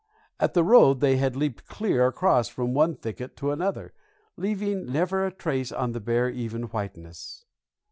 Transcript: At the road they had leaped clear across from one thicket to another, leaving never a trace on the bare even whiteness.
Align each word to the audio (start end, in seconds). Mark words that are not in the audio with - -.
At 0.39 0.55
the 0.55 0.63
road 0.63 0.99
they 0.99 1.17
had 1.17 1.35
leaped 1.35 1.67
clear 1.67 2.07
across 2.07 2.47
from 2.47 2.73
one 2.73 2.95
thicket 2.95 3.37
to 3.37 3.51
another, 3.51 3.93
leaving 4.35 4.91
never 4.91 5.27
a 5.27 5.31
trace 5.31 5.71
on 5.71 5.91
the 5.91 6.01
bare 6.01 6.27
even 6.31 6.63
whiteness. 6.63 7.45